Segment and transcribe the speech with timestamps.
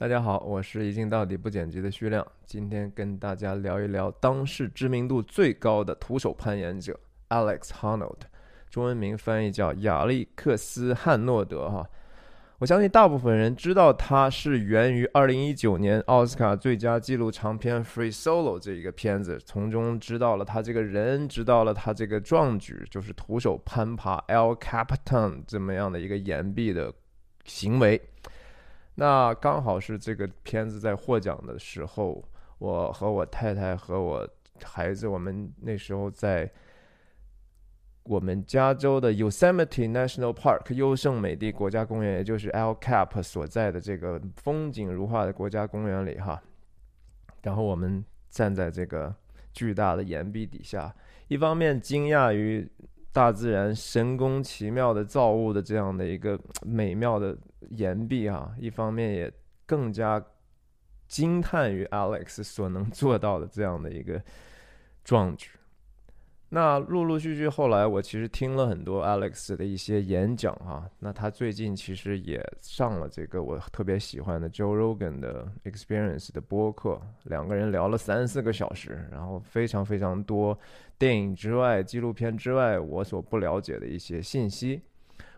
[0.00, 8.20] 大家好，我是一镜到底不剪辑的徐亮，今天跟大家聊一聊当世知名度最高的徒手攀岩者 Alex Honnold，
[8.70, 11.86] 中文名翻译叫亚历克斯·汉诺德哈。
[12.60, 26.90] 我相信大部分人知道他是源于2019年奥斯卡最佳纪录长片《Free Solo》这一个片子，从中知道了他这个人，知道了他这个壮举，就是徒手攀爬 El Capitan 这么样的一个岩壁的
[27.44, 28.00] 行为。
[29.00, 32.22] 那刚好是这个片子在获奖的时候，
[32.58, 34.28] 我和我太太和我
[34.62, 36.50] 孩子，我们那时候在
[38.02, 46.38] 我们加州的 Yosemite National Park 优胜美地国家公园，也就是 El Cap 所在的这个风景如画的国家公园里哈。
[47.42, 49.14] 然后我们站在这个
[49.54, 50.94] 巨大的岩壁底下，
[51.28, 52.70] 一方面惊讶于。
[53.12, 57.36] 大自然神工奇妙的造物的这样的一个美妙的
[57.70, 59.32] 岩壁啊，一方面也
[59.66, 60.24] 更加
[61.08, 64.22] 惊叹于 Alex 所能做到的这样的一个
[65.02, 65.50] 壮举。
[66.52, 70.84] 那陆陆续续后来，我其实听了很多 Alex 的一些演讲啊。
[70.98, 80.58] 那他最近其实也上了这个我特别喜欢的 Joe Rogan 的 Experience 的播客，两个人聊了三四个小时，然后非常非常多
[80.98, 84.82] 电影之外、纪录片之外我所不了解的一些信息。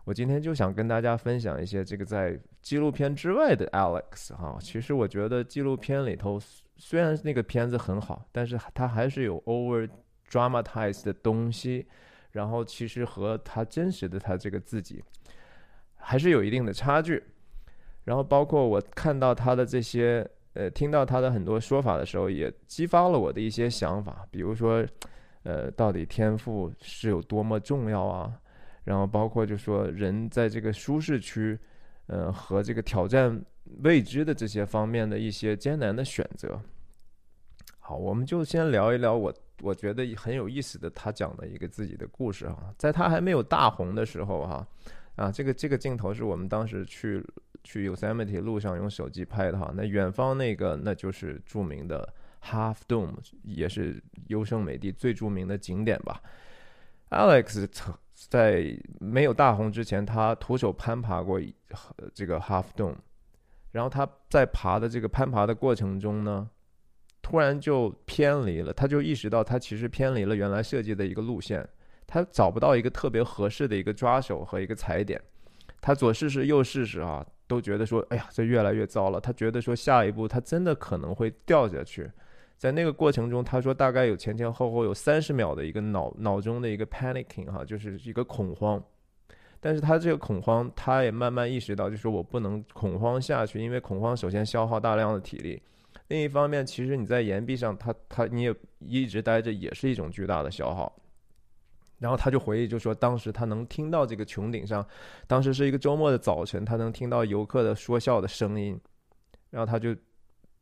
[0.04, 4.56] 我今天就想跟大家分享一些这个在纪录片之外的 Alex 哈。
[4.62, 6.40] 其实我觉得纪录片里头
[6.78, 9.86] 虽然那个片子很好，但是他还是有 over。
[10.32, 11.86] Dramatize 的东西，
[12.30, 15.04] 然后其实和他真实的他这个自己
[15.96, 17.22] 还是有一定的差距。
[18.04, 24.26] 然后包括我看到他的这些，呃，听到他的很多说法的时候，也激发了我的一些想法。
[24.30, 24.84] 比如说，
[25.44, 28.40] 呃，到底天赋是有多么重要啊？
[28.84, 31.56] 然后包括就说人在这个舒适区，
[32.06, 33.40] 呃，和这个挑战
[33.82, 36.60] 未知的这些方面的一些艰难的选择。
[37.78, 39.32] 好，我们就先聊一聊我。
[39.62, 44.66] 我觉得很有意思的，他讲的一个自己的故事哈，在他还没有大红的时候哈，
[45.14, 47.24] 啊，这个这个镜头是我们当时去
[47.62, 52.12] 去 Yosemite 路上用手机拍的哈，那远方那个那就是著名的
[52.42, 53.14] Half Dome，
[53.44, 56.20] 也是优胜美地最著名的景点吧。
[57.10, 57.68] Alex
[58.14, 61.40] 在没有大红之前，他徒手攀爬过
[62.12, 62.96] 这个 Half Dome，
[63.70, 66.50] 然后他在爬的这个攀爬的过程中呢。
[67.22, 71.66] 突然就偏离了，他就意识到他其实偏离了原来设计的一个路线，
[72.06, 75.18] 他找不到一个特别合适的一个抓手和一个踩点，
[75.80, 79.20] 他左试试右试试啊，都觉得说，哎呀，这越来越糟了。
[79.20, 82.10] 他觉得说下一步他真的可能会掉下去，
[82.58, 88.82] 在那个过程中，他说大概有前前后后有三十秒的一个脑脑中的一个 panicking 哈，就是一个恐慌。
[89.60, 95.62] 但是他这个恐慌，他也慢慢意识到，就是我不能恐慌下去，因为恐慌首先消耗大量的体力。
[96.12, 100.94] 另一方面，其实你在岩壁上，他他你也一直待着，也是一种巨大的消耗。
[101.98, 104.86] 然后他就回忆，就说当时他能听到这个穹顶上，
[105.26, 108.78] 当时是一个周末的早晨，他能听到游客的说笑的声音。
[109.48, 109.96] 然后他就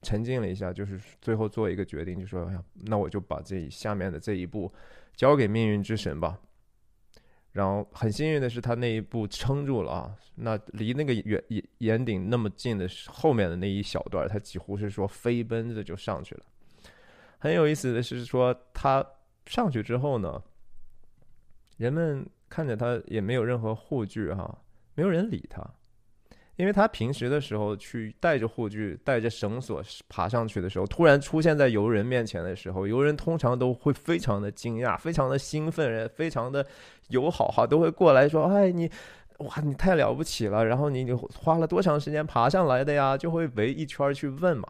[0.03, 4.73] 沉浸了一下，就是最后做一个决定，就说：“哎呀，那我就把这下面的这一步
[5.17, 6.39] 交给命运之神吧。”
[7.53, 10.17] 然后很幸运的是，他那一步撑住了啊。
[10.37, 16.43] 那离那个远眼眼顶那么近的后面的那一小段，他几乎是说飞奔着就上去了。
[17.39, 19.05] 很有意思的是说，他
[19.47, 20.43] 上去之后呢，
[21.77, 24.63] 人们看着他也没有任何护具哈，
[24.95, 25.63] 没有人理他。
[26.61, 36.65] 因为他平时的时候去带着护具、带着绳索爬上去的时候，突然出现在游人面前的时候，游人通常都会非常的惊讶、非常的兴奋、非常的
[37.09, 38.91] 友好哈，都会过来说：“哎，你
[39.39, 43.17] 哇，你太了不起了！”然后你你花了多长时间爬上来的呀？
[43.17, 44.69] 就会围一圈去问嘛。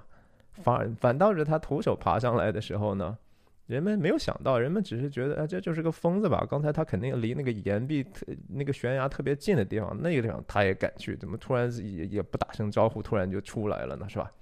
[0.63, 3.19] 反反倒是他徒手爬上来的时候呢？
[3.71, 6.45] 人们没有想到，人们只是觉得，啊，这就是个疯子吧？
[6.51, 14.09] 刚才他肯定离那个岩壁、特那个悬崖特别近的地方，那个地方他也敢去，怎么突然也也不打声招呼，突然就出来了呢？
[14.09, 14.33] 是吧？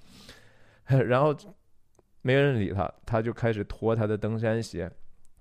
[1.06, 1.37] 然后
[2.23, 4.91] 没人理他，他就开始脱他的登山鞋，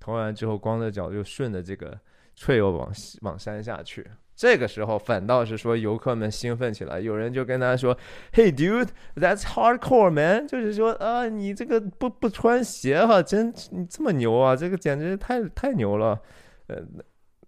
[0.01, 1.97] 脱完之后，光着脚就顺着这个
[2.37, 2.91] trail 往
[3.21, 4.05] 往山下去。
[4.37, 7.97] 这个时候反倒是说游客们兴奋起来，有人就跟他说
[8.31, 16.21] ：“Hey dude, that's hardcore man。”就是说啊，你这个不不穿鞋哈，真你这么牛啊，这个简直太太牛了。
[16.67, 16.77] 呃，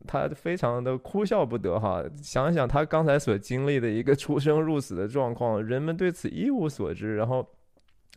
[0.08, 2.04] 他非常的哭笑不得哈。
[2.24, 7.48] 想想他刚才所经历的一个出生入死的状况，人们对此一无所知，然后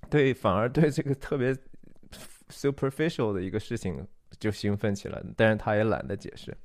[0.09, 1.55] 对反而对这个特别
[2.51, 4.03] superficial 的一个事情
[4.41, 6.57] 就兴奋起来，但是他也懒得解释。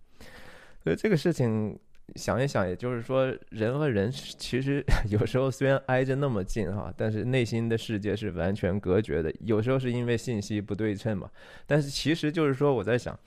[0.81, 1.77] 所以这个事情。
[2.15, 9.33] 想一想，也就是说，人和人 其实 有时候虽然挨着那么近哈，但是内心的世界是完全隔绝的。
[9.42, 11.30] 有时候是因为信息不对称嘛，
[11.65, 13.18] 但是其实就是说，我在想，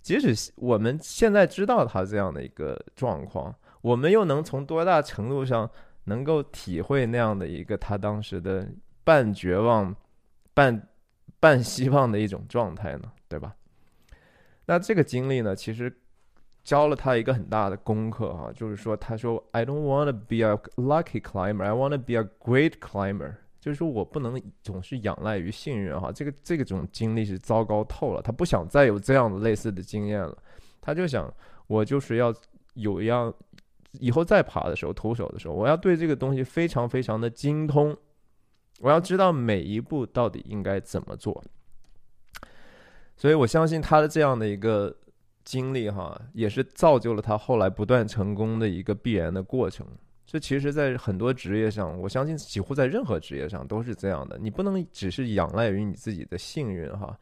[0.00, 5.70] 即使我们现在知道他这样的一个状况，我们又能从多大程度上
[6.04, 8.66] 能够体会那样的一个他当时的
[9.04, 9.94] 半绝望、
[10.54, 10.88] 半
[11.38, 13.12] 半希望的一种状态呢？
[13.28, 13.54] 对吧？
[14.66, 15.94] 那这个经历呢，其实。
[16.62, 23.34] 教了他一个很大的功课哈，就是说，他说，I don't want to be a lucky climber, I want to be a great climber。
[23.58, 30.36] 就是说我不能总是仰赖于幸运哈，这个这个种经历是糟糕透了，他不想再有这样的类似的经验了，
[30.80, 31.32] 他就想，
[31.66, 32.32] 我就是要
[32.74, 33.32] 有一样，
[33.92, 37.96] 以后再爬的时候，徒手的时候，我要对这个东西非常非常的精通，
[38.80, 41.42] 我要知道每一步到底应该怎么做。
[43.16, 44.94] 所以我相信他的这样的一个。
[45.50, 49.84] 经历哈，也是造就了他后来不断成功的一个必然的过程。
[50.24, 54.38] 这其实，在很多职业上，我相信几乎在任何职业上都是这样的。
[54.38, 57.18] 你不能只是仰赖于你自己的幸运哈。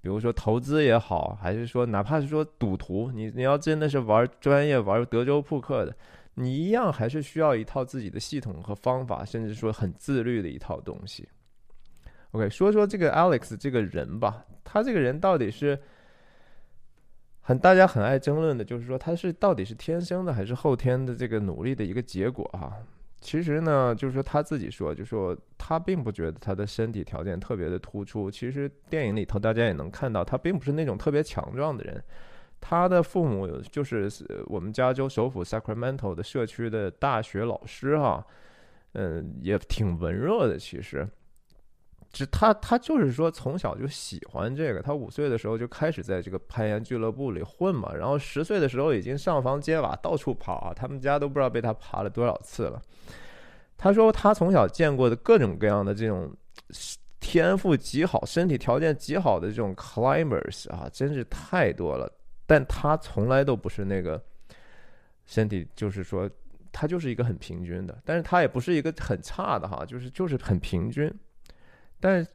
[0.00, 5.94] 比如说投资也好，还是说哪怕是说赌徒，你你要真的是玩专业玩德州扑克的，
[6.34, 11.28] 你一样还是需要一套自己的系统和方法，甚至说很自律的一套东西。
[12.32, 15.78] OK，说说这个 Alex 这个人吧，他这个人到底是？
[17.58, 22.72] 大家很爱争论的，就是说他是到底是天生的还是后天的这个努力的一个结果哈。
[23.20, 28.30] 其实呢，就是说他自己说，就说他并不觉得他的身体条件特别的突出。
[28.30, 32.02] 其实电影里头大家也能看到，他并不是那种特别强壮的人。
[32.60, 34.08] 他的父母就是
[34.46, 38.26] 我们加州首府 Sacramento 的社区的大学老师哈，
[38.92, 41.06] 嗯，也挺文弱的其实。
[42.12, 52.82] 只他他就是说从小就喜欢这个，他五岁的时候就开始在这个攀岩俱乐部里混嘛，然后十岁的时候已经上房揭瓦到处跑啊，他们家都不知道被他爬了多少次了。
[53.76, 56.34] 他说他从小见过的各种各样的这种
[57.20, 62.12] 天赋极好、身体条件极好的这种 climbers 啊，真是太多了，
[62.44, 64.20] 但他从来都不是那个
[65.26, 66.28] 身体，就是说
[66.72, 71.08] 他就是一个很平均的，但是他也不是一个很差的哈，就是就是很平均。
[72.00, 72.26] 但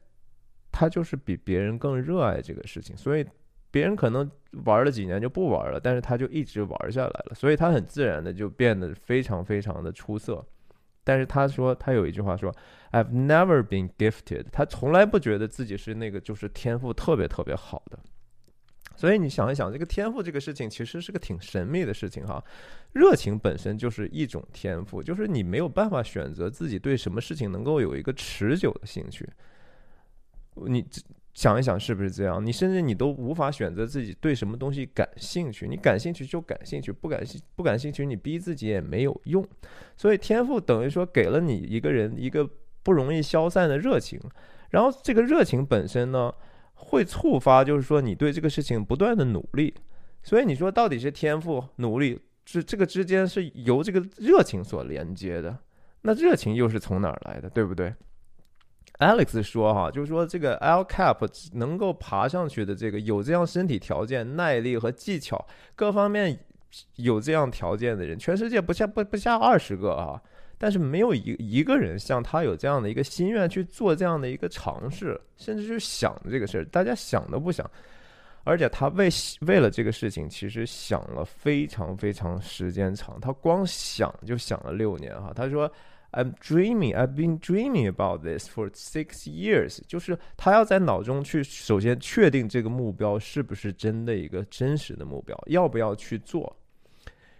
[0.72, 3.26] 他就是比别人更热爱这个事情，所以
[3.70, 4.30] 别人可能
[4.64, 10.44] 玩了几年就不玩了，但是他就一直玩下来了，所以他很自然的就变得非常非常的出色。
[11.02, 12.52] 但是他说，他有一句话说
[12.90, 17.98] ：“I've never been gifted。”他从来不觉得自己是那个就是天赋特别特别好的。
[18.96, 22.42] 所以你想一想，这个天赋这个事情其实是个挺神秘的事情哈。
[22.92, 29.28] 热情本身就是一种天赋，就是你没有办法选择自己对什么事情能够有一个持久的兴趣。
[30.66, 30.84] 你
[31.34, 32.44] 想一想，是不是这样？
[32.44, 35.68] 你甚至你都无法选择自己对什么东西感兴趣。
[35.68, 39.46] 你感兴趣就感兴趣，不感兴不感兴趣，你逼自己也没有用。
[39.96, 42.48] 所以天赋等于说给了你一个人一个
[42.82, 44.18] 不容易消散的热情，
[44.70, 46.32] 然后这个热情本身呢，
[46.74, 49.74] 会触发就是说你对这个事情不断的努力。
[50.22, 55.58] 所以你说到底是天赋努力，是这个之间是由这个热情所连接的。
[56.02, 57.94] 那热情又是从哪儿来的，对不对
[58.98, 66.38] ？Alex 说：“哈，就是说这个 L Cap 能够爬上去的这个有这样身体条件、耐力和技巧各方面
[66.96, 70.20] 有这样条件的人，全世界不下不不下二十个啊。
[70.58, 77.70] 但是没有一一个人像他有这样的一个心愿去做这样的一个尝试，甚至去想这个事儿，大家想都不想。
[78.46, 79.10] 而且他为
[79.42, 85.32] 为了这个事情，其实想了非常非常时间长，他光想就想了六年哈。
[85.34, 85.70] 他说。”
[86.12, 86.94] I'm dreaming.
[86.94, 89.80] I've been dreaming about this for six years.
[89.86, 96.56] 就是他要在脑中去首先确定这个目标是不是真的一个真实的目标，要不要去做，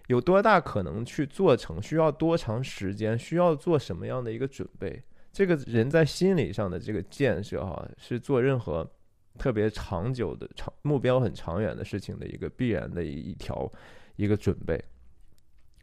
[0.09, 5.03] 有多大可能去做成，需要多长时间，需要做什么样的一个准备。
[5.33, 8.87] 这个人在心理上的这个建设，哈，是做任何
[9.37, 13.71] 特别长久的长目标很长远的事情的一个必然的一一条
[14.16, 14.83] 一个准备。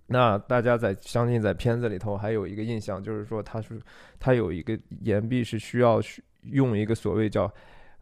[0.07, 3.81] 那大家在相信在片子里头还有一个印象，就是说他是
[4.19, 6.01] 他有一个岩壁是需要
[6.43, 7.51] 用一个所谓叫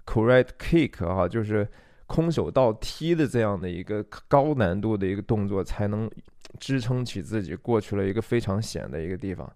[0.05, 1.67] correct kick 啊，就是
[2.08, 6.10] 空手道踢的这样的一个高难度的一个动作，才能
[6.60, 9.50] 支撑起自己过去了一个非常险的一个地方。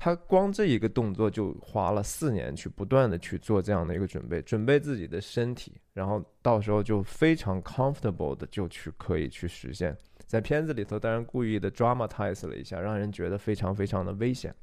[0.00, 9.94] 他光这一个动作就花了四年去不断的去做这样的一个准备，准备自己的身体，然后到时候就非常 comfortable 的就去可以去实现。
[10.24, 14.54] 在片子里头，当然故意的 dramatize 了一下，让人觉得非常非常的危险。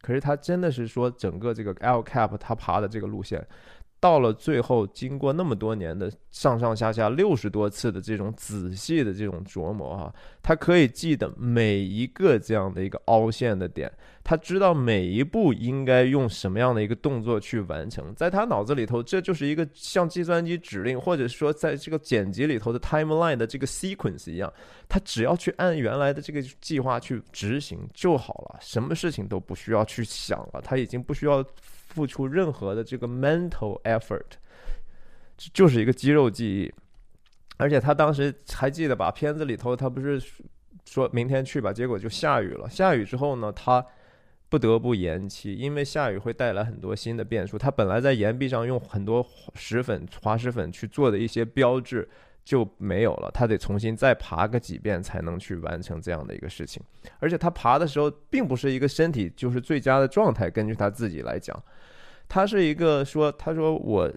[0.00, 3.46] 可是他真的是说，整个这个 L cap 他爬的这个路线，
[4.00, 13.92] 到了最后，经过那么多年的上上下下六十多次的这种仔细的这种琢磨哈，他可以记得每一个这样的一个凹陷的点，
[14.24, 24.50] 他知道每一步应该用什么样的一个动作去完成，在他脑子里头，这就是一个像计算机指令，或者说在这个剪辑里头的 timeline 的这个 sequence 一样，
[24.88, 31.44] 他只要去按原来的这个计划去执行就好了，什么事情都不需要去想了，他已经不需要。
[31.90, 34.32] 付出任何的这个 mental effort，
[35.52, 36.72] 就是一个肌肉记忆。
[37.58, 39.10] 而且他当时还记得吧？
[39.10, 40.18] 片子里头他不是
[40.86, 42.70] 说明天去吧，结果就下雨了。
[42.70, 43.84] 下雨之后呢，他
[44.48, 47.58] 不得不延期，因为下雨会带来很多新的变数。
[47.58, 52.08] 他本来在岩壁上用很多石粉、滑石粉去做的一些标志。
[52.44, 56.82] 就没有了，他得重新再爬个几遍才能去完成这样的一个事情。
[57.18, 60.50] 而且他爬的时候，并不是一个身体就是最佳的状态。
[60.50, 61.62] 根据他自己来讲，
[62.28, 64.10] 他是一个说，他说我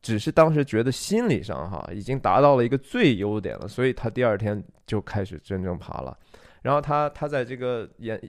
[0.00, 6.18] 只是当时觉得心理上哈已经达到了一个最优点了，所以他第二天就开始真正爬了。
[6.62, 8.20] 然后他他在这个演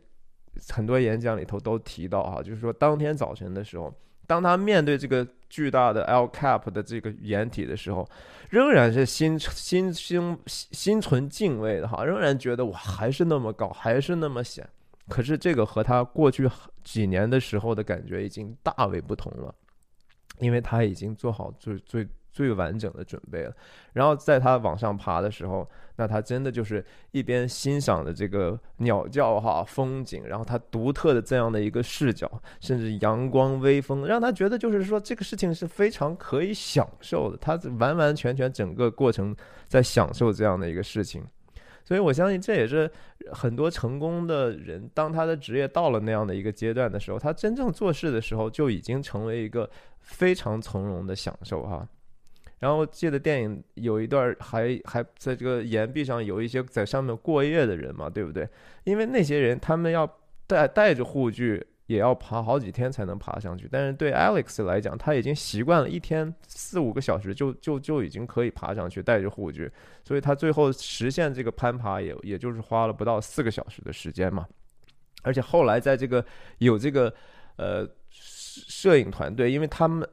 [0.69, 3.93] 很多演讲里头都提到哈，就是说当天早晨的时候。
[4.27, 8.07] 当他面对这个巨大的 L cap 的这个掩体的时候，
[8.49, 14.67] 仍然是心心心心存敬畏的哈，仍然觉得我还是那么高，还是那么险。
[15.09, 16.49] 可是这个和他过去
[16.83, 19.53] 几年的时候的感觉已经大为不同了，
[20.39, 22.07] 因为他已经做好最最。
[22.33, 23.55] 最完整的准备了，
[23.93, 39.35] 然后在他往上爬的时候，那他真的就是一边欣赏的这个鸟叫哈风景，然后他独特的这样的一个视角，甚至阳光微风，让他觉得就是说这个事情是非常可以享受的，他完完全全整个过程
[39.67, 41.23] 在享受这样的一个事情，
[41.85, 42.89] 所以我相信这也是
[43.31, 51.87] 很多成功的人，当他的职业到了那样的一个阶段的时候，他真正做事的时候就已经成为一个非常从容的享受哈。
[52.63, 58.47] 然后记得电影有一段还还在这个岩壁上有一些在上面过夜的人嘛，对不对？
[58.85, 60.09] 因为那些人他们要
[60.47, 63.67] 带带着护具，也要爬好几天才能爬上去。
[63.69, 69.69] 但是对 Alex 来讲，他已经习惯了一天四五个小时就就就已经可以爬上去，带着护具，
[70.05, 74.47] 所以他最后实现这个攀爬也也就是花了不到四个小时的时间嘛。
[75.23, 76.25] 而且后来在这个
[76.59, 77.13] 有这个
[77.57, 80.07] 呃摄影团队，因为他们。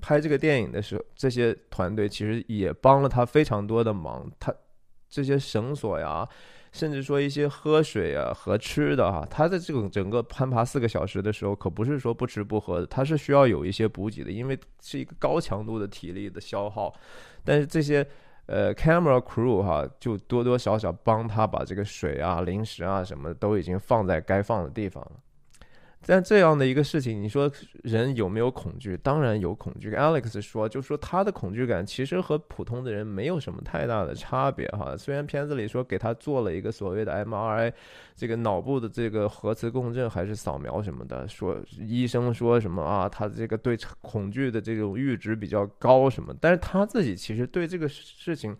[0.00, 4.30] 拍这个电影的时候，这些团队其实也帮了他非常多的忙。
[4.38, 4.54] 他
[5.08, 6.28] 这些绳索呀，
[6.72, 16.94] 甚至说一些喝水啊和吃的哈，他在这种整个攀爬四个小时的时候，可不是说不吃不喝的，他是需要有一些补给的，因为是一个高强度的体力的消耗。
[17.44, 18.06] 但是这些
[18.46, 25.12] 呃 camera crew 哈，就多多少少帮他把这个水啊、零食啊什么的都已经放在该放的地方了。
[26.06, 27.50] 但这样的一个事情，你说
[27.82, 28.96] 人有没有恐惧？
[28.96, 29.94] 当然有恐惧。
[29.94, 34.96] Alex 说，就说他的恐惧感其实和普通的人没有什么太大的差别哈。
[34.96, 37.72] 虽然片子里说给他做了一个所谓的 MRI，
[38.16, 48.56] 这个脑部的这个核磁共振还是扫描什么的，说医生说什么啊，他这个对恐惧的这种阈值比较高什么，但是他自己其实对这个事情。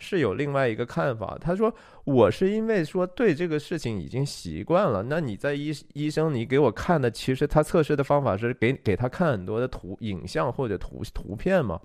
[0.00, 1.72] 是有另外一个看法，他说
[2.04, 5.04] 我是因为说对这个事情已经习惯了。
[5.04, 11.80] 那你在医医生，你给我看的，其实他测试的方法是给给他看很多的图影像或者图图片嘛。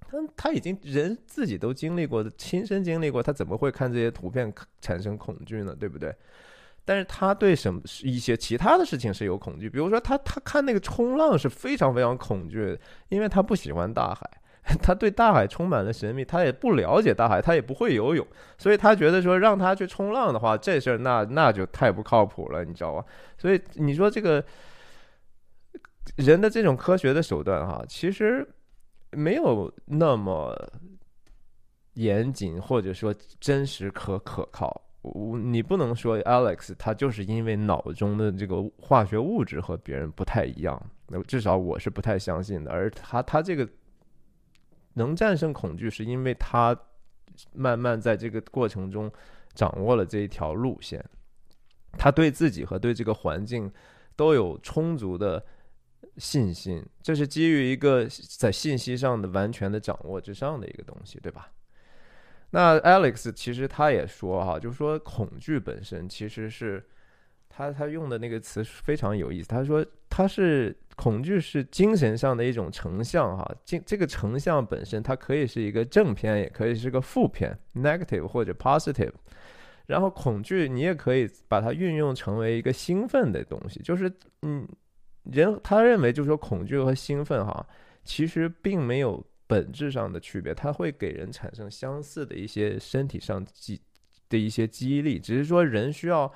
[0.00, 5.74] 他他已经人自己都经历过的，亲身经历过，他怎么会看这些图片产生恐惧呢？
[5.74, 6.14] 对不对？
[6.84, 12.76] 但是他对什么一些其他的事情是有恐惧，比如说他他看那个冲浪是非常非常恐惧，
[13.08, 14.28] 因为他不喜欢大海。
[14.62, 18.24] 他对大海充满了神秘，他也不了解大海，他也不会游泳，
[18.58, 23.04] 所以他觉得说让他去冲浪的话，这事儿那那就太不靠谱了，你知道吧？
[23.38, 24.44] 所以你说这个
[26.16, 28.46] 人的这种科学的手段哈，其实
[29.12, 30.54] 没有那么
[31.94, 34.82] 严谨，或者说真实可可靠。
[35.02, 42.70] 我你不能说 Alex 他就是因为脑中的这个化学物质和别人不太一样，那至少我是不太相信的。
[42.70, 43.66] 而他他这个。
[44.94, 46.76] 能战胜恐惧，是因为他
[47.52, 49.10] 慢慢在这个过程中
[49.54, 51.04] 掌握了这一条路线。
[51.98, 53.70] 他对自己和对这个环境
[54.16, 55.44] 都有充足的
[56.16, 58.06] 信心，这是基于一个
[58.38, 61.50] 在信息上的完全的掌握之上的一个东西，对吧？
[62.50, 66.84] 那 Alex 其实他也说哈，就是说恐惧本身其实是。
[67.50, 79.12] 他他用的那个词非常有意思，他说他是恐惧是精神上的一种成像哈，这这个成像本身它可以是一个正片，也可以是个负片 （negative） 或者 positive。
[79.86, 84.08] 然后恐惧你也可以把它运用成为一个兴奋的东西，就是
[84.42, 84.64] 嗯，
[85.24, 87.66] 人他认为就是说恐惧和兴奋哈，
[88.04, 93.80] 其实并没有本质上的区别，它会给人产生相似的一些身体上激
[94.28, 96.32] 的一些激励，只是说人需要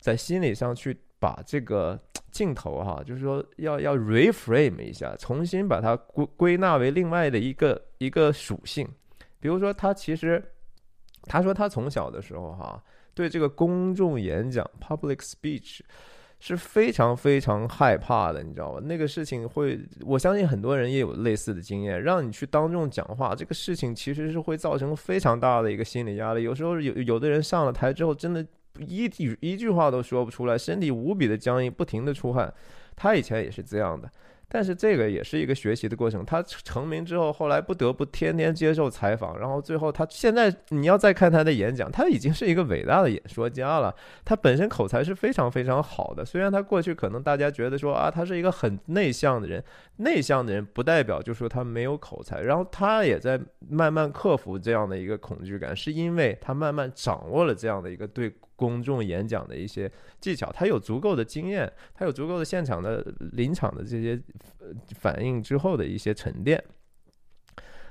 [0.00, 1.98] 在心理上去把这个
[2.30, 8.88] 镜头哈，就是说要要 reframe 一下，重新把它归归纳为另外的一个一个属性，
[9.40, 10.42] 比如说他其实
[11.22, 12.82] 他说他从小的时候哈。
[13.16, 15.80] 对这个公众演讲 （public speech）
[16.38, 18.80] 是非常非常害怕的，你知道吧？
[18.84, 22.02] 那个事情会，我相信很多人也有类似的经验。
[22.02, 26.42] 让你去当众讲话，这个事情其实是会造成非常大的一个心理压力。
[26.42, 28.46] 有时候有有的人上了台之后，真的
[28.80, 32.52] 一句一句话都说不出来，身体无比的僵硬，不停的出汗。
[32.94, 34.10] 他以前也是这样的。
[34.48, 36.24] 但是这个也是一个学习的过程。
[36.24, 43.92] 他成名之后，后来不得不天天接受采访，然后最后他现在你要再看他的演讲，他已经是一个伟大的演说家了。
[44.24, 46.24] 他本身口才是非常非常好的。
[46.24, 49.62] 虽然他过去可能大家觉得说啊，他是一个很内向的人，
[49.96, 52.40] 内向的人不代表就说他没有口才。
[52.42, 58.32] 然后他也在慢慢克服这样的一个恐惧感，是因为他慢慢掌握了这样的一个对。
[58.56, 64.20] 公众演讲的一些技巧，他有足够的经验，他有足够的现场的临场的这些
[64.98, 66.60] 反应之后的一些沉淀。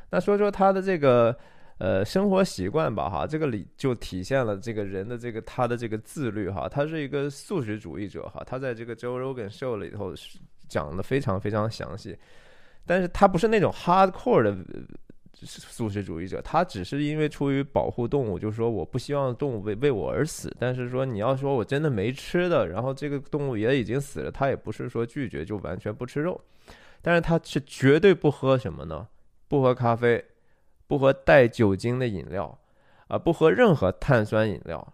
[0.10, 1.38] 那说说他的这个
[1.78, 10.14] 呃生活习惯吧，哈，这个里就体现了这个人的这个他的这个自律，哈，他是一个素食主义者，哈，他在这个 Joe Rogan Show 里头
[10.68, 12.18] 讲的非常非常详细，
[12.86, 14.58] 但是他不是那种 hardcore 的。
[15.42, 20.50] 素食主义者，他只是因为出于保护动物，就是说我不希望动物为为我而死。
[20.58, 26.39] 但是说你要说我真的没吃的，然后这个动物也已经死了，他也不是说拒绝就完全不吃肉，
[27.01, 29.08] 但是他是绝对不喝什么呢？
[29.48, 30.24] 不喝咖啡，
[30.88, 32.58] 不喝带酒精的饮料，
[33.08, 34.94] 啊，不喝任何碳酸饮料，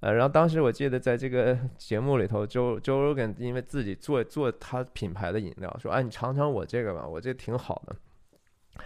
[0.00, 7.96] 呃，然后当时我记得在这个 节目里头，周周 Rogan 因为自己做做他品牌的饮料，说哎你尝尝我这个吧，我这挺好的。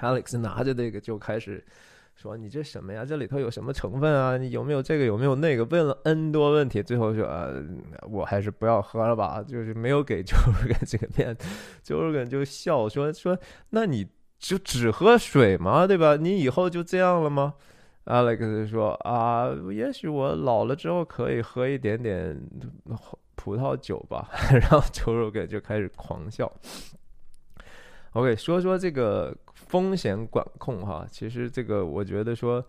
[0.00, 1.64] Alex 拿着那个就开始
[2.14, 3.04] 说：“你这什么呀？
[3.04, 4.36] 这里头有什么成分啊？
[4.36, 5.04] 你有没有这个？
[5.04, 5.64] 有没有那个？
[5.64, 7.62] 问了 N 多问题，最后说：‘呃，
[8.08, 11.36] 我还是不要喝了吧。’就是没有给 Jorgen 这个面
[11.84, 13.38] ，Jorgen 就笑说：‘说
[13.70, 14.06] 那你
[14.38, 15.86] 就只喝水吗？
[15.86, 16.16] 对吧？
[16.16, 17.54] 你以后就这样了吗
[18.04, 22.36] ？’Alex 说：‘啊，也许我老了之后可以喝一点点
[23.36, 24.28] 葡萄酒吧。
[24.50, 26.52] ’然后 joergen 就开始狂笑。
[28.12, 29.36] OK，说说这个。”
[29.68, 32.64] 风险管控，哈，其实这个我觉得说，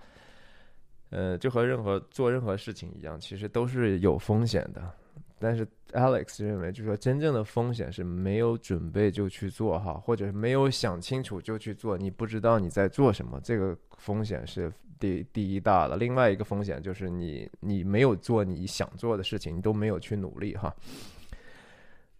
[1.09, 4.91] 呃，就和任何做任何事情一样，其实都是有风险的。
[5.39, 15.95] 但是 Alex 认为，就说真正的风险是没有准备就去做，哈，或者是没有想清楚就去做，你不知道你在做什么，这个风险是第第一大的。
[15.95, 20.75] 另外一个风险就是你你没有做你想做的事情，你都没有去努力，哈。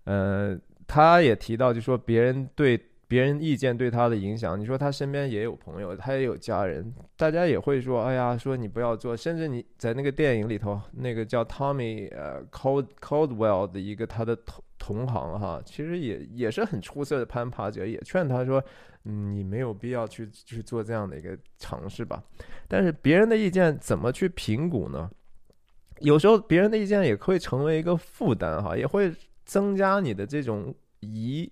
[0.06, 2.82] 呃，他也提到，就说别人对。
[3.10, 9.18] 别人意见对他的影响，你说他身边也有朋友，他也有家人，大家也会说，哎呀，说你不要做。
[9.18, 18.64] 甚至你在那个电影里头，那个叫 Tommy 呃 Cold Coldwell 的一个他的同同行哈，其实也也是很出色的攀爬者，也劝他说，
[19.06, 22.24] 嗯，你没有必要去去做这样的一个尝试吧。
[22.68, 25.10] 但是别人的意见怎么去评估呢？
[26.02, 29.12] 有时候别人的意见也会成为一个负担哈，也会
[29.46, 31.52] 增加你的这种疑。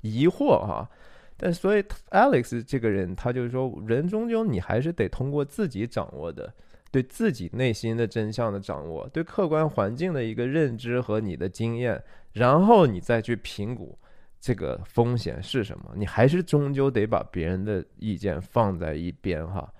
[0.00, 0.88] 疑惑哈，
[1.36, 6.52] 但所以 Alex 这个人，他就是说，人终究你还是得通过自己掌握的，
[6.90, 13.98] 对自己内心的真相的掌握，对客观环境的一个认知和你的经验，然后你再去评估
[14.40, 19.72] 这个风险是什么，你还是终究得把别人的意见放在一边哈。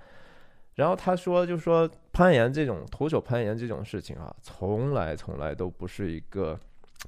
[0.75, 6.59] 然后他说，就说攀岩这种徒手攀岩这种事情啊，从来从来都不是一个。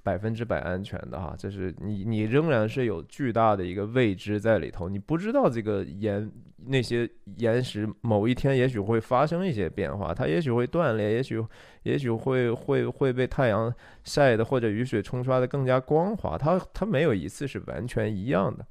[0.02, 6.30] 百分之百安全的哈，这是你你仍然是有巨大的一个未知在里头，你不知道这个岩
[6.66, 11.44] 那些岩石某一天也许会发生一些变化，它也许会断裂，也许
[11.82, 13.72] 也许会会会被太阳
[14.04, 18.66] 晒的或者雨水冲刷的更加光滑，它它没有一次是完全一样的，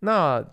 [0.00, 0.44] 那。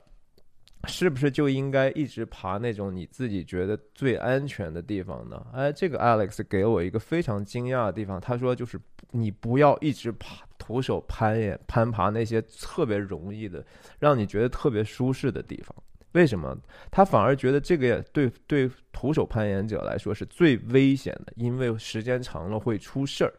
[0.86, 5.46] 是不是就应该一直爬那种你自己觉得最安全的地方呢？
[5.54, 8.80] 哎，这个 Alex 给我一个非常惊讶的地方，他说就是
[9.12, 13.64] 你不要一直爬，徒手攀岩、攀爬那些特别容易的，
[14.00, 15.76] 让你觉得特别舒适的地方。
[16.14, 16.58] 为什么？
[16.90, 23.34] 他反而觉得这个对对徒手攀岩者来说是最危险的，因为时间长了会出事儿。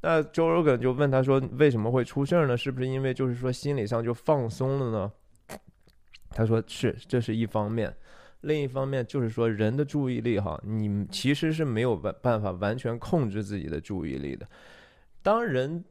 [0.00, 2.56] 那 joergen 就问他说，为什么会出事儿呢？
[2.56, 5.12] 是不是因为就是说心理上就放松了呢？
[6.38, 7.92] 他说是，这是一方面，
[8.42, 14.48] 另一方面就是说人的注意力哈，你其实是没有办办法完全控制自己的注意力的。
[15.20, 15.84] 当人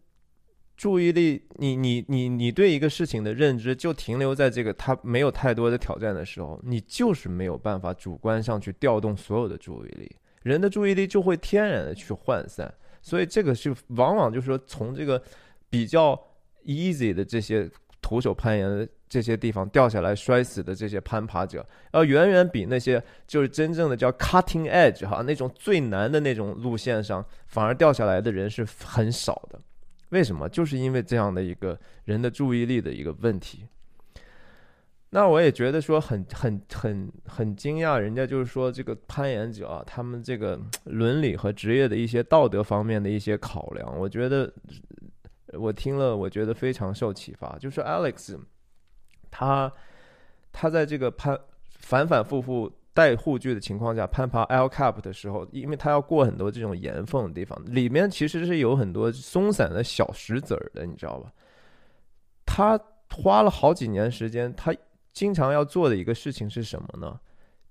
[0.77, 10.09] 注意力，你你你你对一个事情的认知就停留在这个它没有太多的挑战的时候，你就是没有办法主观上去调动所有的注意力，
[10.43, 12.73] 人的注意力就会天然的去涣散。
[13.01, 15.21] 所以这个是往往就是说从这个
[15.69, 16.17] 比较
[16.63, 17.69] easy 的这些
[18.01, 29.59] 徒手攀岩的这些地方掉下来摔死的这些攀爬者，要远远比那些就是真正的叫 cutting edge 哈那种最难的那种路线上反而掉下来的人是很少的。
[30.09, 30.47] 为什么？
[30.47, 33.67] 就是因为这样的一个人的注意力的一个问题。
[35.09, 44.53] 那我也觉得说很很很很惊讶，人家就是说这个攀岩者啊，他们这个伦理和职业的一些道德方面的一些考量，我觉得
[45.53, 47.57] 我听了，我觉得非常受启发。
[47.57, 48.37] 就是 Alex，
[49.31, 49.71] 他
[50.51, 51.39] 他在这个攀
[51.79, 52.71] 反反复复。
[52.97, 61.31] 带护具的情况下攀爬 L cap 的时候，因为他要过很多这种岩缝的地方，里面其实是有很多松散的小石子儿的，你知道吧？
[62.43, 62.79] 他
[63.11, 64.73] 花了好几年时间，他
[65.13, 67.19] 经常要做的一个事情是什么呢？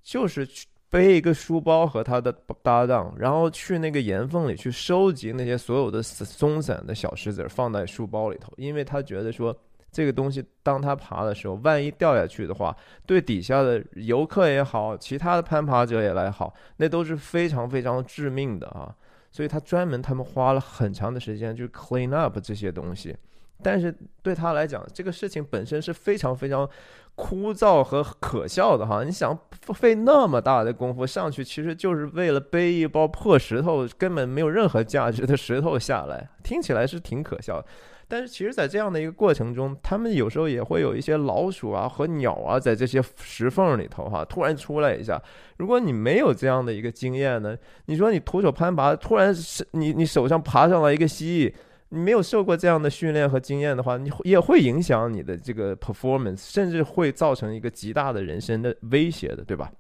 [0.00, 2.30] 就是去背一个书包和他的
[2.62, 9.52] 搭档，然后去那个岩缝里去收集那些所有的松散的小石子儿，放在书包里头，因为他觉得说。
[9.96, 18.94] 这个东西，当他爬的时候，万一掉下去的话，对底下的游客也好，其他的攀爬者也来好，那都是非常非常致命的啊！
[19.32, 23.16] 所以他专门他们花了很长的时间去 clean up 这些东西。
[23.62, 26.68] 但是对他来讲，这个事情本身是非常非常
[27.14, 29.02] 枯燥和可笑的哈！
[29.02, 29.34] 你想
[29.72, 37.64] 费那么大的功夫上去，其实就是为了背一包破石头，根本没有任何价值的石头下来，听起来是挺可笑。
[38.08, 45.20] 但是其实，在这样的一个过程中，他们有时候也会有一些老鼠啊和鸟啊，在这些石缝里头哈，突然出来一下。
[45.56, 51.54] 如果你没有这样的一个经验呢，你说你徒手攀爬，突然是你你手上爬上来一个蜥蜴，
[51.88, 59.72] 你没有受过这样的训练和经验的话，你也会影响你的这个 performance，甚至会造成一个极大的人身的威胁的，对吧？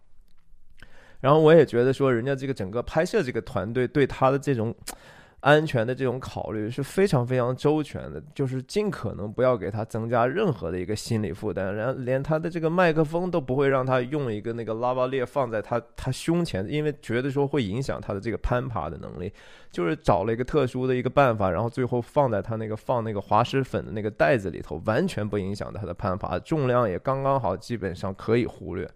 [1.20, 4.74] 然后我也觉得说，人家这个整个拍摄这个团队对他的这种。
[5.46, 19.32] 安全的这种考虑是非常非常周全的，就是尽可能不要给他增加任何的一个心理负担，然后连他的这个麦克风都不会让他用一个那个拉巴列放在他他胸前，因为觉得说会影响他的这个攀爬的能力，
[19.70, 28.90] 就是找了一个特殊的一个办法，然后最后放在他那个放那个滑石粉的那个袋子里头，完全不影响他的攀爬，重量也刚刚好，基本上可以忽略。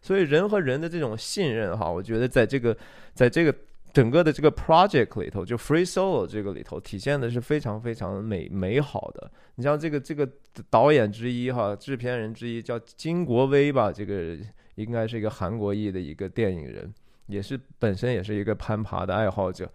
[0.00, 2.76] 所以人和人的这种信任哈，我觉得在这个
[3.14, 3.54] 在这个。
[3.92, 9.30] 整个的这个 project 里头，就 free solo 这个里头体现的是非常非常美美好的。
[9.56, 10.28] 你像这个这个
[10.70, 14.36] 导演之一哈，制片人之一叫金国威吧，这个
[14.76, 16.92] 应该是一个韩国裔的一个电影人，
[17.26, 19.70] 也是本身也是一个攀爬的爱好者。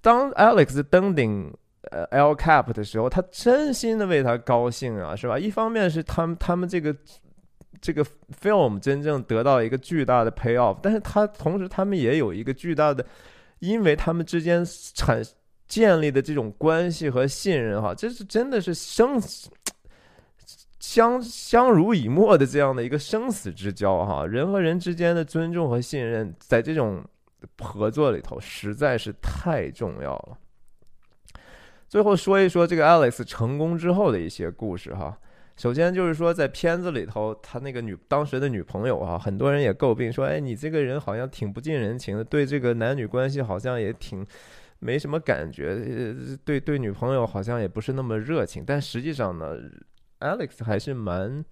[0.00, 1.52] 当 Alex 登顶
[1.90, 5.38] 呃 L cap 的时候，他真心的为他高兴啊，是吧？
[5.38, 6.94] 一方面是他们他们这个。
[7.84, 8.02] 这个
[8.40, 13.04] film 真正得到一个巨大的 pay off，但是他同时他们也有一个巨大的，
[13.58, 15.22] 因为他们之间产
[15.68, 19.50] 建立的这种关系和信任哈，这是真的是生死
[20.80, 27.04] 相相濡以沫的这样的一个生死之交哈，人和人之间的尊重和信任，在这种
[27.58, 30.38] 合作里头实在是太重要了。
[31.86, 35.18] 最后说一说这个 Alex 成功之后的一些故事哈。
[35.56, 44.26] 首先就是说，在片子里头，他那个女当时的女朋友啊，很多人也诟病说，哎，你这个人好像挺不近人情的，对这个男女关系好像也挺
[44.80, 46.12] 没什么感觉，
[46.44, 48.64] 对对女朋友好像也不是那么热情。
[48.66, 49.56] 但实际上呢
[50.18, 51.44] ，Alex 还是蛮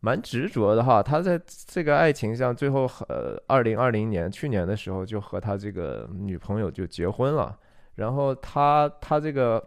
[0.00, 1.02] 蛮执着的哈。
[1.02, 7.58] 他在这个爱情上，最后呃，二零二零年去年的时候就和他这个女朋友就结婚了。
[7.94, 9.66] 然后他他这个。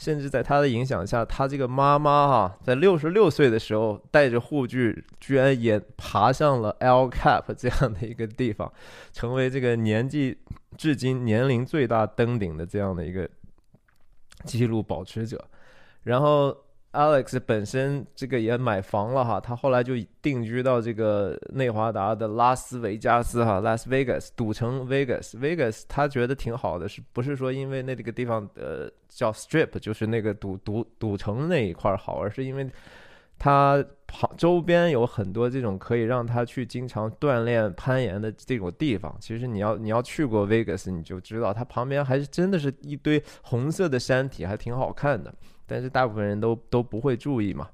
[0.00, 8.72] 甚至在他的影响下，他这个妈妈哈，在六十六岁的时候，带着护具，居然也爬上了 L cap 这样的一个地方，
[9.12, 10.38] 成为这个年纪
[10.78, 13.28] 至今年龄最大登顶的这样的一个
[14.44, 15.44] 记录保持者，
[16.02, 16.56] 然后。
[16.92, 32.68] Alex 本身这个也买房了哈，他后来就定居到这个内华达的拉斯维加斯哈，Las Vegas 赌城 Vegas，Vegas 他觉得挺好的，是不是说因为那这个地方呃叫 Strip，就是那个赌赌赌城那一块好，而是因为
[33.38, 39.16] 他旁周边有很多这种可以让他去经常锻炼攀岩的这种地方。
[39.20, 45.32] 其实你要你要去过 Vegas，你就知道它旁边还是真的是一堆红色的山体，还挺好看的。
[45.70, 47.68] 但是大部分人都都不会注意嘛。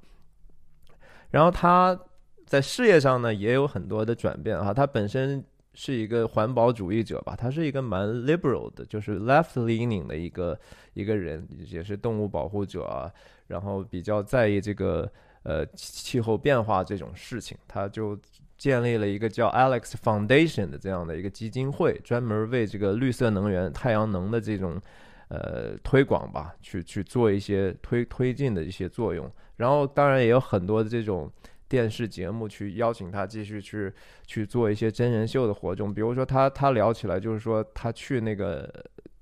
[1.30, 1.98] 然后他
[2.44, 4.74] 在事业上呢也有很多的转变啊。
[4.74, 10.58] 他本身是一个环保主义者吧，他是一个蛮 liberal 的，就是 left leaning 的一个
[10.92, 13.10] 一个人，也是动物保护者啊，
[13.46, 15.10] 然后比较在意这个
[15.42, 18.18] 呃气候变化这种事情，他就
[18.58, 24.80] 建立了一个叫 Alex Foundation 的这样的一个基金会，专门为这个绿色能源、太阳能的这种
[25.28, 29.30] 呃推广吧，去去做一些推推进的一些作用。
[29.56, 31.30] 然后当然也有很多的这种。
[31.68, 33.92] 电视节目去邀请他继续去
[34.24, 38.72] 去做一些真人秀的活动，比如说他他聊起来就是说他去那个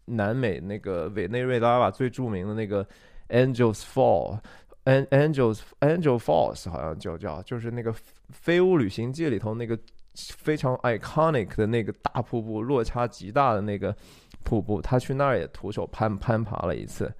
[0.04, 2.86] 南美那个委内瑞拉吧，最著名的那个
[3.30, 7.90] Angels Fall，An Angels Angel Falls 好像就叫就是那个
[8.28, 9.78] 《飞屋旅行记》里头那个
[10.14, 13.96] 非常 iconic 的那个大瀑布，落差极大的那个
[14.44, 17.12] 瀑布，他去那儿也徒手攀攀爬了一次。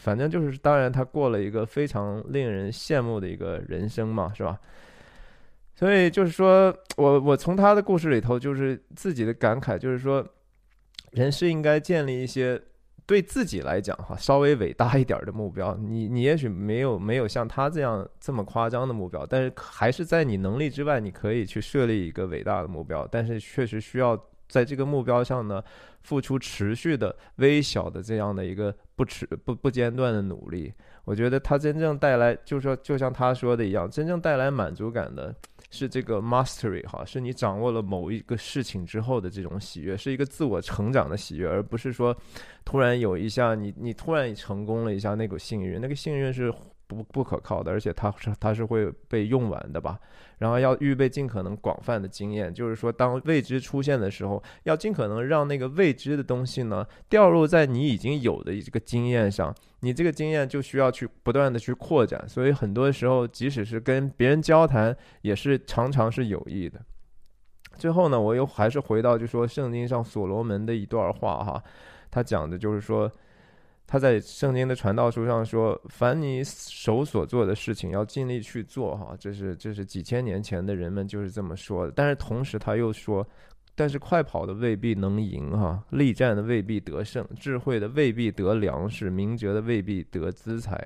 [0.00, 4.58] 反正就是，当然他过了一个非常令人羡慕的一个人生嘛，是吧？
[5.76, 10.26] 所以就是说我我从他的故事里头，就是自己的感慨，就是说，
[11.12, 12.60] 人是应该建立一些
[13.06, 15.76] 对自己来讲哈稍微伟大一点的目标。
[15.76, 24.20] 你你也许没有没有像他这样这么夸张的目标，但是还是在你能力之外，你可以去设立一个伟大的目标，但是确实需要。
[24.48, 25.62] 在这个目标上呢，
[26.02, 30.72] 付出持续的微小的这样的一个不持不不间断的努力，
[31.04, 35.34] 我觉得他真正带来，就说，就像他说的一样，真正带来满足感的
[35.70, 42.16] 是这个 mastery 哈，是你掌握了某一个事情之后的这种喜悦，是一个自我成长的喜悦，而不是说
[42.64, 46.52] 突然有一下你你突然成功了一下那股幸运，那个幸运是。
[46.86, 49.98] 不不可靠的，而且它是它是会被用完的吧。
[50.38, 59.54] 然后要预备尽可能广泛的经验，就是说当未知出现的时候，要尽可能让那个未知的东西呢掉入在你已经有的这个经验上。
[59.80, 66.80] 你这个经验就需要去不断的去扩展，所以很多时候即使是跟别人交谈，也是常常是有益的。
[67.76, 71.62] 最后呢，我又还是回到就说圣经上所罗门的一段话哈，
[72.10, 73.10] 他讲的就是说。
[73.86, 81.92] 他在圣经的传道书上说：“凡你手所做的事情，要尽力去做。”哈，这是这是几千年前的人们就是这么说的。
[81.94, 83.24] 但是同时他又说
[83.76, 90.84] ：“但是快跑的未必能赢，哈，力战的未必得胜，智慧的未必得粮食，明哲的未必得资财，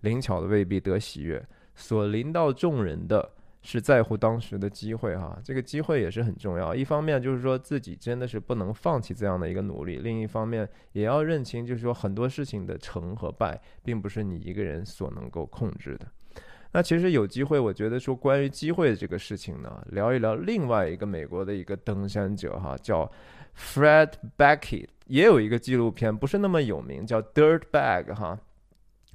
[0.00, 1.44] 灵巧的未必得喜悦。
[1.74, 3.28] 所临到众人的。”
[3.66, 6.72] 是在乎当时的机会哈，这个机会也是很重要。
[6.72, 16.06] 一方面就是说自己真的是不能放弃这样的一个努力，另一方面也要认清，就是说很多事情的成和败，并不是你一个人所能够控制的。
[16.70, 23.10] 那其实有机会，我觉得说关于机会这个事情呢，聊一聊另外一个美国的一个登山者哈，叫
[23.58, 28.38] Fred Beckett，也有一个纪录片，不是那么有名，叫 Dirt Bag 哈。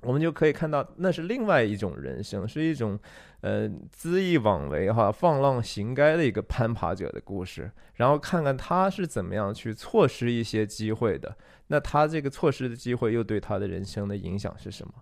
[0.01, 2.99] 我们就可以看到，那是另外一种人生，是一种，
[3.41, 7.71] 呃，恣意妄为哈、放浪形骸的一个攀爬者的故事。
[7.93, 11.35] 然后看看他是怎么样去错失一些机会的。
[11.67, 14.93] 那他这个错失的机会又对他的人生的影响是什么？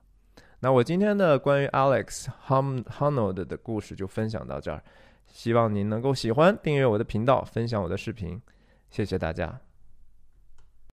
[0.60, 4.84] 那我今天的关于 Alex Honnold 的故事就分享到这儿，
[5.26, 8.42] 希望您能够喜欢，订阅我的频道，分享我的视频，
[8.90, 9.69] 谢谢大家。